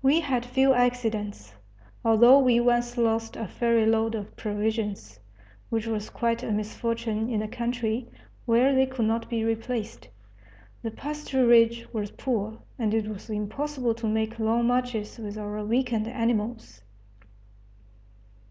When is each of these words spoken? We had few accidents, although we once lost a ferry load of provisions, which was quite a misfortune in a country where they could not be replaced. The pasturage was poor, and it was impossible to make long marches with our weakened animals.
We 0.00 0.20
had 0.20 0.46
few 0.46 0.72
accidents, 0.72 1.52
although 2.06 2.38
we 2.38 2.58
once 2.58 2.96
lost 2.96 3.36
a 3.36 3.46
ferry 3.46 3.84
load 3.84 4.14
of 4.14 4.34
provisions, 4.34 5.20
which 5.68 5.86
was 5.86 6.08
quite 6.08 6.42
a 6.42 6.50
misfortune 6.50 7.28
in 7.28 7.42
a 7.42 7.48
country 7.48 8.08
where 8.46 8.74
they 8.74 8.86
could 8.86 9.04
not 9.04 9.28
be 9.28 9.44
replaced. 9.44 10.08
The 10.80 10.90
pasturage 10.90 11.84
was 11.92 12.12
poor, 12.12 12.60
and 12.78 12.94
it 12.94 13.06
was 13.06 13.28
impossible 13.28 13.92
to 13.96 14.06
make 14.08 14.38
long 14.38 14.68
marches 14.68 15.18
with 15.18 15.36
our 15.36 15.62
weakened 15.62 16.08
animals. 16.08 16.80